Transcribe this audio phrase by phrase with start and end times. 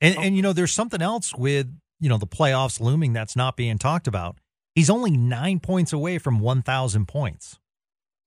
[0.00, 3.56] And and you know, there's something else with you know the playoffs looming that's not
[3.56, 4.38] being talked about.
[4.78, 7.58] He's only nine points away from 1,000 points.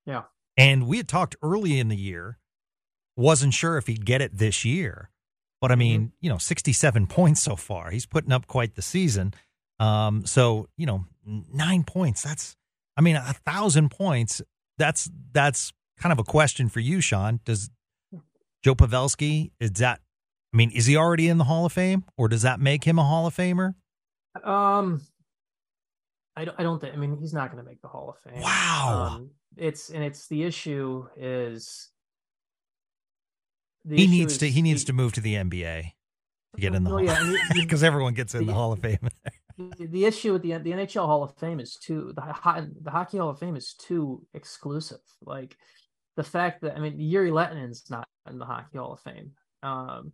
[0.06, 0.24] Yeah.
[0.58, 2.40] And we had talked early in the year,
[3.16, 5.12] wasn't sure if he'd get it this year.
[5.62, 6.16] But I mean, mm-hmm.
[6.20, 7.92] you know, 67 points so far.
[7.92, 9.34] He's putting up quite the season.
[9.80, 12.22] Um, so, you know, nine points.
[12.24, 12.58] That's,
[12.98, 14.42] I mean, a thousand points.
[14.78, 17.40] That's, that's kind of a question for you, Sean.
[17.46, 17.70] Does
[18.62, 20.02] Joe Pavelski, is that,
[20.54, 23.00] I mean, is he already in the Hall of Fame or does that make him
[23.00, 23.76] a Hall of Famer?
[24.44, 25.02] Um,
[26.36, 28.32] I don't, I don't think, I mean, he's not going to make the Hall of
[28.32, 28.42] Fame.
[28.42, 29.10] Wow.
[29.16, 31.90] Um, it's, and it's the issue is,
[33.86, 35.92] the he needs to, he needs to move to the NBA
[36.56, 38.80] to get in the well, Hall because yeah, everyone gets in the, the, Hall of
[38.80, 39.00] Fame.
[39.80, 43.30] the, issue with the the NHL Hall of Fame is too the the Hockey Hall
[43.30, 45.00] of Fame is too exclusive.
[45.26, 45.56] Like
[46.18, 49.32] the fact that I mean Jere Lehtinen's not in the Hockey Hall of Fame.
[49.64, 50.12] Um,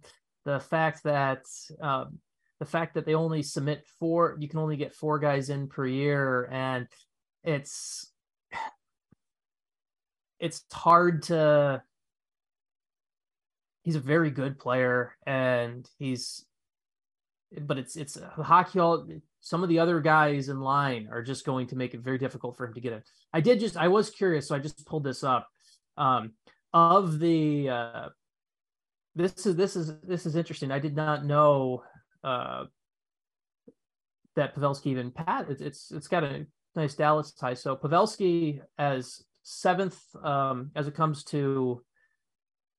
[0.47, 1.43] the fact that
[1.81, 2.19] um,
[2.59, 5.85] the fact that they only submit four, you can only get four guys in per
[5.85, 6.87] year, and
[7.43, 8.09] it's
[10.39, 11.83] it's hard to.
[13.83, 16.45] He's a very good player, and he's,
[17.59, 19.05] but it's it's hockey all.
[19.41, 22.55] Some of the other guys in line are just going to make it very difficult
[22.55, 23.03] for him to get in.
[23.33, 25.49] I did just I was curious, so I just pulled this up.
[25.97, 26.31] Um,
[26.73, 28.09] of the uh,
[29.17, 30.71] this is this is this is interesting.
[30.71, 31.83] I did not know
[32.23, 32.65] uh,
[34.35, 35.47] that Pavelski even pat.
[35.49, 37.55] It's, it's it's got a nice Dallas tie.
[37.55, 41.81] So Pavelski as seventh um, as it comes to.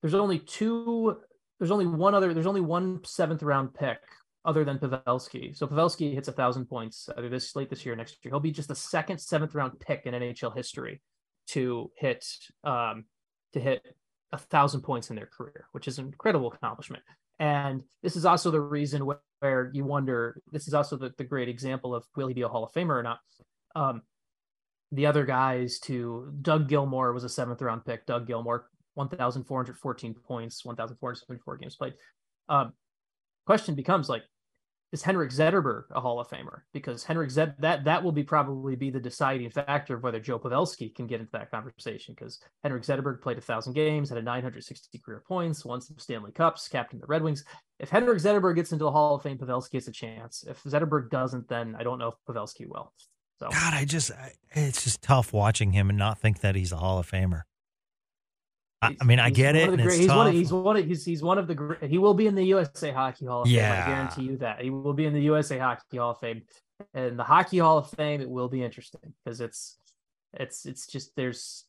[0.01, 1.17] There's only two.
[1.59, 2.33] There's only one other.
[2.33, 3.99] There's only one seventh round pick
[4.45, 5.57] other than Pavelski.
[5.57, 8.31] So Pavelski hits a thousand points either this late this year or next year.
[8.31, 11.03] He'll be just the second seventh round pick in NHL history
[11.49, 12.25] to hit
[12.63, 13.07] um,
[13.55, 13.83] to hit
[14.33, 17.03] a thousand points in their career, which is an incredible accomplishment.
[17.39, 20.43] And this is also the reason where, where you wonder.
[20.51, 22.99] This is also the, the, great example of will he be a Hall of Famer
[22.99, 23.21] or not.
[23.77, 24.03] Um,
[24.93, 28.07] the other guys to Doug Gilmour was a seventh round pick.
[28.07, 31.95] Doug Gilmour, 1,414 points, 1,474 games played.
[32.49, 32.73] Um,
[33.47, 34.23] question becomes like,
[34.93, 36.63] is Henrik Zetterberg a Hall of Famer?
[36.73, 40.39] Because Henrik Zed that that will be probably be the deciding factor of whether Joe
[40.39, 42.15] Pavelski can get into that conversation.
[42.15, 46.33] Because Henrik Zetterberg played a thousand games, had a 960 career points, won some Stanley
[46.33, 47.45] Cups, captained the Red Wings.
[47.79, 50.45] If Henrik Zetterberg gets into the Hall of Fame, Pavelski has a chance.
[50.49, 52.93] If Zetterberg doesn't, then I don't know if Pavelski will.
[53.39, 54.11] So God, I just
[54.51, 57.43] it's just tough watching him and not think that he's a Hall of Famer.
[58.81, 59.77] I, I mean, I get it.
[59.77, 61.83] Great, he's, one of, he's one of he's he's one of the great.
[61.85, 63.73] He will be in the USA Hockey Hall of yeah.
[63.73, 63.83] Fame.
[63.83, 66.43] I guarantee you that he will be in the USA Hockey Hall of Fame.
[66.95, 69.79] And the Hockey Hall of Fame, it will be interesting because it's
[70.35, 71.65] it's it's just there's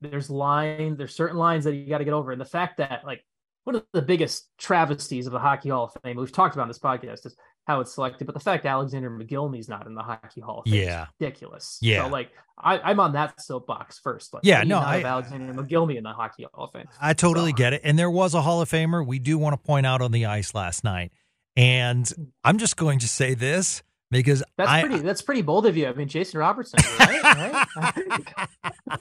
[0.00, 3.02] there's line there's certain lines that you got to get over, and the fact that
[3.04, 3.24] like
[3.62, 6.68] one of the biggest travesties of the Hockey Hall of Fame we've talked about in
[6.68, 7.36] this podcast is
[7.66, 10.82] how it's selected, but the fact Alexander Mogilny's not in the Hockey Hall of Fame
[10.82, 11.06] yeah.
[11.18, 11.78] ridiculous.
[11.80, 12.04] Yeah.
[12.04, 14.34] So like I, am on that soapbox first.
[14.34, 16.86] Like, yeah, no, I have Alexander Mogilny in the Hockey Hall of Fame.
[17.00, 17.56] I totally so.
[17.56, 17.80] get it.
[17.84, 20.26] And there was a Hall of Famer we do want to point out on the
[20.26, 21.12] ice last night.
[21.56, 22.10] And
[22.42, 25.86] I'm just going to say this because that's I, pretty that's pretty bold of you.
[25.86, 27.66] I mean, Jason Robertson, right?
[27.76, 28.48] right?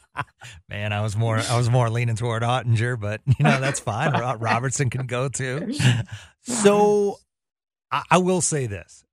[0.70, 4.14] Man, I was more I was more leaning toward Oettinger, but you know that's fine.
[4.40, 5.74] Robertson can go too.
[6.46, 7.20] So
[7.94, 9.06] I, I will say this: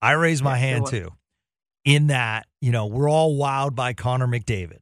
[0.00, 1.10] I raise my hand too.
[1.84, 4.78] In that, you know, we're all wowed by Connor McDavid.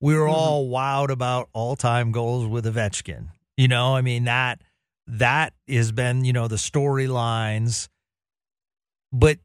[0.00, 0.34] We were mm-hmm.
[0.34, 3.28] all wowed about all-time goals with Ovechkin.
[3.56, 4.62] You know, I mean that
[5.06, 7.88] that has been, you know, the storylines.
[9.12, 9.38] But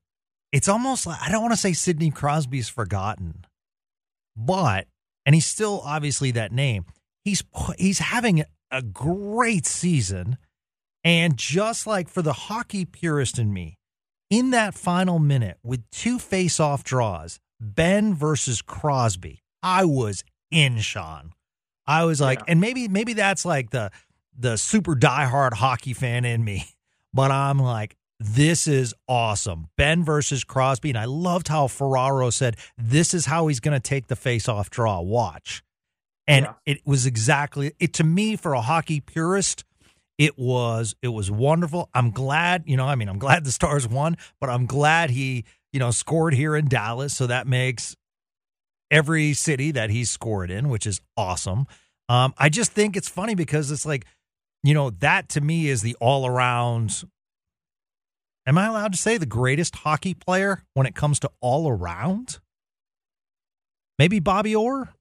[0.51, 3.45] it's almost like I don't want to say Sidney Crosby's forgotten,
[4.35, 4.87] but
[5.25, 6.85] and he's still obviously that name.
[7.25, 7.43] He's
[7.77, 10.37] he's having a great season,
[11.03, 13.77] and just like for the hockey purist in me,
[14.29, 21.31] in that final minute with two face-off draws, Benn versus Crosby, I was in Sean.
[21.85, 22.45] I was like, yeah.
[22.49, 23.91] and maybe maybe that's like the
[24.37, 26.65] the super diehard hockey fan in me,
[27.13, 29.69] but I'm like, this is awesome.
[29.77, 30.89] Benn versus Crosby.
[30.89, 34.49] And I loved how Ferraro said, this is how he's going to take the face
[34.49, 34.99] off draw.
[35.01, 35.63] Watch.
[36.27, 36.53] And yeah.
[36.65, 39.63] it was exactly it to me for a hockey purist.
[40.17, 41.89] It was it was wonderful.
[41.93, 45.45] I'm glad, you know, I mean, I'm glad the Stars won, but I'm glad he,
[45.71, 47.15] you know, scored here in Dallas.
[47.15, 47.95] So that makes
[48.89, 51.67] every city that he's scored in, which is awesome.
[52.09, 54.05] Um, I just think it's funny because it's like,
[54.63, 57.03] you know, that to me is the all around
[58.47, 62.39] Am I allowed to say the greatest hockey player when it comes to all around?
[63.99, 64.93] Maybe Bobby Orr?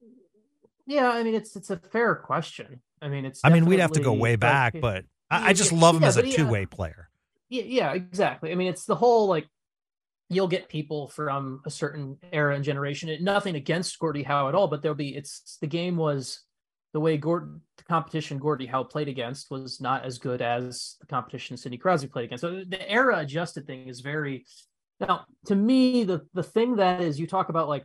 [0.84, 2.80] Yeah, I mean it's it's a fair question.
[3.00, 5.72] I mean it's I mean we'd have to go way back, but I, I just
[5.72, 7.08] love him yeah, as a two way player.
[7.48, 8.52] yeah, yeah, exactly.
[8.52, 9.46] I mean, it's the whole like
[10.28, 13.16] you'll get people from a certain era and generation.
[13.22, 16.42] Nothing against Gordie Howe at all, but there'll be it's the game was
[16.92, 21.06] the way Gordon the competition Gordie Howe played against was not as good as the
[21.06, 22.42] competition Sidney Crosby played against.
[22.42, 24.46] So the era adjusted thing is very
[25.00, 27.84] now to me the the thing that is you talk about like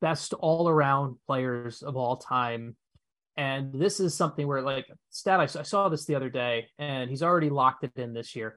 [0.00, 2.76] best all around players of all time.
[3.36, 7.10] And this is something where, like, stat, I, I saw this the other day, and
[7.10, 8.56] he's already locked it in this year.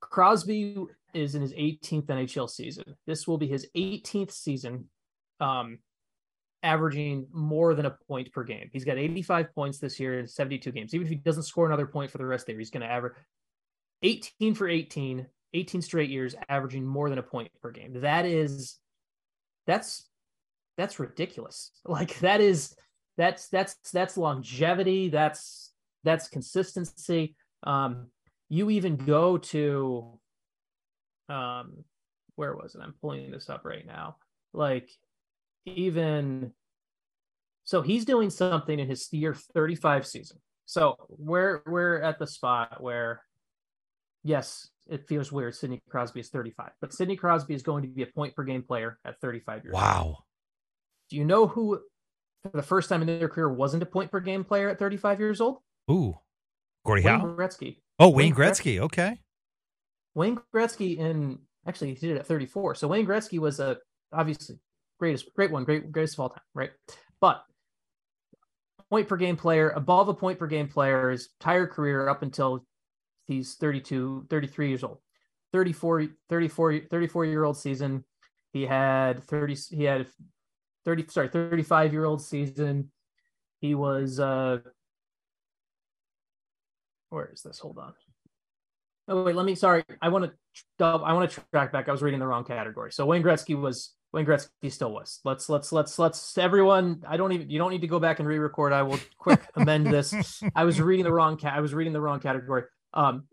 [0.00, 0.76] Crosby
[1.14, 2.84] is in his 18th NHL season.
[3.06, 4.88] This will be his 18th season,
[5.38, 5.78] um,
[6.62, 8.68] averaging more than a point per game.
[8.72, 10.94] He's got 85 points this year in 72 games.
[10.94, 12.82] Even if he doesn't score another point for the rest of the year, he's going
[12.82, 13.14] to average
[14.02, 18.00] 18 for 18, 18 straight years, averaging more than a point per game.
[18.00, 18.78] That is,
[19.66, 20.06] that's
[20.76, 21.70] that's ridiculous.
[21.84, 22.74] Like that is
[23.20, 25.08] that's that's that's longevity.
[25.08, 25.72] That's
[26.04, 27.36] that's consistency.
[27.62, 28.06] Um,
[28.50, 30.18] you even go to
[31.30, 31.84] um
[32.34, 34.16] where was it i'm pulling this up right now
[34.52, 34.90] like
[35.64, 36.52] even
[37.64, 42.82] so he's doing something in his year 35 season so we're we're at the spot
[42.82, 43.22] where
[44.24, 48.02] yes it feels weird sidney crosby is 35 but sidney crosby is going to be
[48.02, 50.16] a point per game player at 35 years wow old.
[51.08, 51.80] do you know who
[52.42, 55.20] for the first time in their career wasn't a point per game player at 35
[55.20, 55.58] years old
[55.90, 56.18] ooh
[56.84, 57.76] Gordie Wayne Howe Gretzky.
[57.98, 58.76] oh Wayne, Wayne Gretzky.
[58.76, 59.20] Gretzky okay
[60.14, 62.74] Wayne Gretzky in actually he did it at 34.
[62.74, 63.78] So Wayne Gretzky was a
[64.12, 64.58] obviously
[64.98, 66.70] greatest, great one, great greatest of all time, right?
[67.20, 67.42] But
[68.90, 72.64] point per game player, above a point per game player his entire career up until
[73.26, 74.98] he's 32, 33 years old.
[75.52, 78.04] 34, 34, 34 year old season.
[78.52, 80.06] He had 30, he had
[80.84, 82.90] 30, sorry, 35 year old season.
[83.60, 84.58] He was, uh,
[87.10, 87.58] where is this?
[87.58, 87.92] Hold on.
[89.08, 89.56] Oh wait, let me.
[89.56, 90.30] Sorry, I want
[90.78, 90.84] to.
[90.84, 91.88] I want to track back.
[91.88, 92.92] I was reading the wrong category.
[92.92, 95.18] So Wayne Gretzky was Wayne Gretzky still was.
[95.24, 97.02] Let's let's let's let's everyone.
[97.06, 97.50] I don't even.
[97.50, 98.72] You don't need to go back and re-record.
[98.72, 100.42] I will quick amend this.
[100.54, 101.36] I was reading the wrong.
[101.36, 101.54] Cat.
[101.54, 102.62] I was reading the wrong category.
[102.94, 103.24] Um,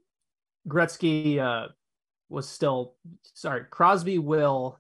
[0.68, 1.68] Gretzky uh,
[2.28, 2.96] was still
[3.36, 3.66] sorry.
[3.70, 4.80] Crosby will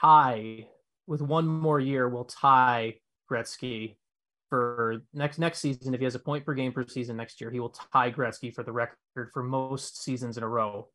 [0.00, 0.66] tie
[1.06, 2.08] with one more year.
[2.08, 2.94] Will tie
[3.30, 3.96] Gretzky
[4.48, 7.50] for next next season, if he has a point per game per season next year,
[7.50, 10.88] he will tie Gretzky for the record for most seasons in a row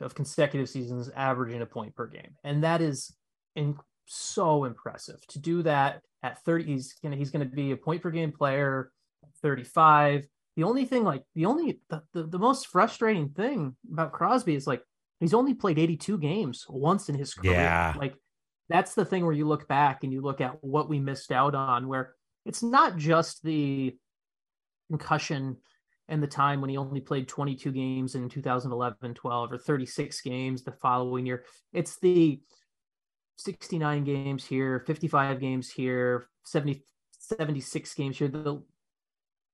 [0.00, 3.14] of consecutive seasons averaging a point per game, and that is
[3.56, 3.76] in,
[4.06, 6.64] so impressive to do that at 30.
[6.64, 8.90] He's gonna he's gonna be a point per game player,
[9.42, 10.26] 35.
[10.56, 14.66] The only thing, like the only the, the, the most frustrating thing about Crosby is
[14.66, 14.82] like
[15.20, 17.52] he's only played 82 games once in his career.
[17.52, 17.94] Yeah.
[17.98, 18.14] Like
[18.68, 21.54] that's the thing where you look back and you look at what we missed out
[21.54, 22.14] on, where
[22.44, 23.96] it's not just the
[24.90, 25.56] concussion
[26.08, 30.62] and the time when he only played 22 games in 2011 12 or 36 games
[30.62, 31.44] the following year.
[31.72, 32.40] It's the
[33.36, 36.84] 69 games here 55 games here 70
[37.18, 38.62] 76 games here the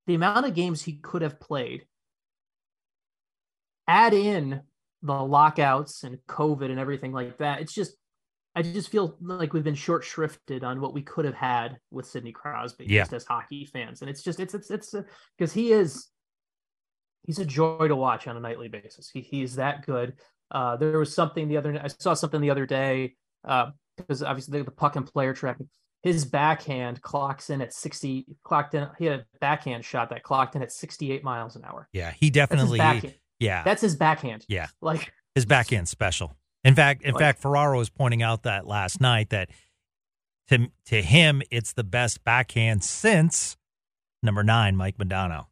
[0.06, 1.86] the amount of games he could have played.
[3.86, 4.62] Add in
[5.02, 7.96] the lockouts and covid and everything like that it's just
[8.55, 12.06] I just feel like we've been short shrifted on what we could have had with
[12.06, 13.02] Sidney Crosby yeah.
[13.02, 14.00] just as hockey fans.
[14.00, 14.94] And it's just it's it's it's
[15.38, 16.08] because uh, he is
[17.25, 19.11] he's a joy to watch on a nightly basis.
[19.12, 20.14] He he's that good.
[20.50, 23.14] Uh, there was something the other I saw something the other day
[23.47, 25.69] uh, because obviously the, the puck and player tracking.
[26.02, 30.57] His backhand clocks in at 60 clocked in he had a backhand shot that clocked
[30.57, 31.88] in at 68 miles an hour.
[31.92, 32.80] Yeah, he definitely
[33.38, 33.62] yeah.
[33.64, 34.45] That's his backhand.
[34.49, 34.69] Yeah.
[34.80, 36.37] Like his backhand special.
[36.64, 39.50] In fact, in fact, Ferraro was pointing out that last night that
[40.49, 43.57] to to him it's the best backhand since
[44.23, 45.47] number nine, Mike Modano.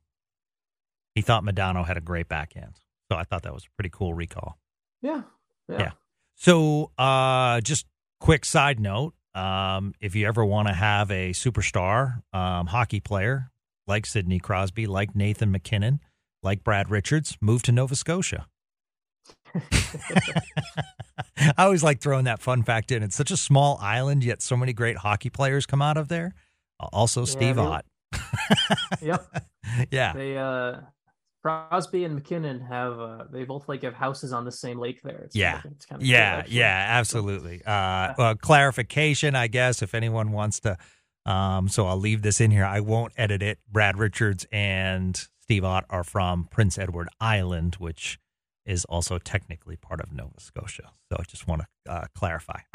[1.14, 2.74] He thought Modano had a great backhand,
[3.10, 4.58] so I thought that was a pretty cool recall.
[5.00, 5.22] Yeah,
[5.68, 5.78] yeah.
[5.78, 5.90] yeah.
[6.34, 7.86] So, uh, just
[8.20, 13.50] quick side note: um, if you ever want to have a superstar um, hockey player
[13.86, 16.00] like Sidney Crosby, like Nathan MacKinnon,
[16.42, 18.46] like Brad Richards, move to Nova Scotia.
[21.38, 23.02] I always like throwing that fun fact in.
[23.02, 26.34] It's such a small island, yet so many great hockey players come out of there.
[26.92, 27.84] Also, Steve yeah, Ott.
[29.02, 29.24] yep.
[29.90, 30.14] Yeah.
[30.14, 30.80] They uh
[31.42, 35.18] Crosby and MacKinnon have uh they both like have houses on the same lake there.
[35.24, 35.60] It's yeah.
[35.70, 37.62] it's kind of yeah, cool, yeah, absolutely.
[37.66, 40.78] Uh well, clarification, I guess, if anyone wants to
[41.26, 42.64] um so I'll leave this in here.
[42.64, 43.58] I won't edit it.
[43.70, 48.18] Brad Richards and Steve Ott are from Prince Edward Island, which
[48.68, 50.90] is also technically part of Nova Scotia.
[51.10, 52.60] So I just want to uh, clarify.